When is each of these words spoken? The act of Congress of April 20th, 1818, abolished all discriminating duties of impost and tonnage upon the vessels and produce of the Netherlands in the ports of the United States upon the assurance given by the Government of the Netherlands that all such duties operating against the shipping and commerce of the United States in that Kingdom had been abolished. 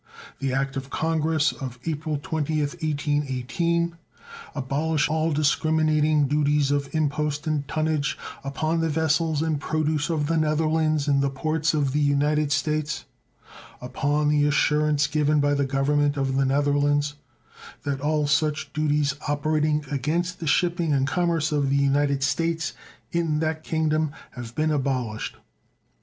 The 0.39 0.51
act 0.51 0.75
of 0.75 0.89
Congress 0.89 1.51
of 1.51 1.77
April 1.85 2.17
20th, 2.17 2.81
1818, 2.81 3.95
abolished 4.55 5.07
all 5.11 5.31
discriminating 5.31 6.27
duties 6.27 6.71
of 6.71 6.89
impost 6.95 7.45
and 7.45 7.67
tonnage 7.67 8.17
upon 8.43 8.79
the 8.79 8.89
vessels 8.89 9.43
and 9.43 9.59
produce 9.61 10.09
of 10.09 10.25
the 10.25 10.37
Netherlands 10.37 11.07
in 11.07 11.19
the 11.19 11.29
ports 11.29 11.75
of 11.75 11.91
the 11.91 11.99
United 12.01 12.51
States 12.51 13.05
upon 13.79 14.29
the 14.29 14.45
assurance 14.47 15.05
given 15.05 15.39
by 15.39 15.53
the 15.53 15.65
Government 15.65 16.17
of 16.17 16.35
the 16.35 16.45
Netherlands 16.45 17.13
that 17.83 18.01
all 18.01 18.25
such 18.25 18.73
duties 18.73 19.13
operating 19.27 19.85
against 19.91 20.39
the 20.39 20.47
shipping 20.47 20.93
and 20.93 21.05
commerce 21.05 21.51
of 21.51 21.69
the 21.69 21.75
United 21.77 22.23
States 22.23 22.73
in 23.11 23.37
that 23.37 23.63
Kingdom 23.63 24.09
had 24.31 24.55
been 24.55 24.71
abolished. 24.71 25.37